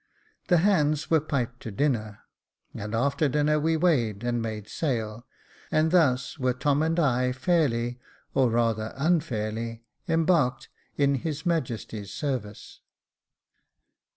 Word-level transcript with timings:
The 0.47 0.57
hands 0.65 1.11
were 1.11 1.19
piped 1.21 1.59
to 1.59 1.69
dinner, 1.69 2.21
and 2.73 2.95
after 2.95 3.29
dinner 3.29 3.59
we 3.59 3.77
weighed 3.77 4.23
and 4.23 4.41
made 4.41 4.67
sail, 4.67 5.27
and 5.69 5.91
thus 5.91 6.39
were 6.39 6.55
Tom 6.55 6.81
and 6.81 6.99
I 6.99 7.31
fairly, 7.33 7.99
or 8.33 8.49
rather 8.49 8.95
unfairly, 8.97 9.83
embarked 10.07 10.69
in 10.97 11.13
his 11.21 11.45
Majesty's 11.45 12.11
service. 12.11 12.79